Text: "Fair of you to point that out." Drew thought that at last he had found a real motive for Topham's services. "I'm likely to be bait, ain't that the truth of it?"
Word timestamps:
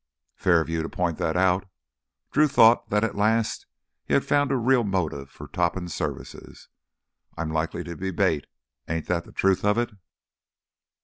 "Fair 0.35 0.59
of 0.59 0.67
you 0.67 0.81
to 0.81 0.89
point 0.89 1.19
that 1.19 1.37
out." 1.37 1.69
Drew 2.31 2.47
thought 2.47 2.89
that 2.89 3.03
at 3.03 3.13
last 3.13 3.67
he 4.03 4.15
had 4.15 4.25
found 4.25 4.51
a 4.51 4.55
real 4.55 4.83
motive 4.83 5.29
for 5.29 5.47
Topham's 5.47 5.93
services. 5.93 6.69
"I'm 7.37 7.51
likely 7.51 7.83
to 7.83 7.95
be 7.95 8.09
bait, 8.09 8.47
ain't 8.87 9.05
that 9.09 9.25
the 9.25 9.31
truth 9.31 9.63
of 9.63 9.77
it?" 9.77 9.91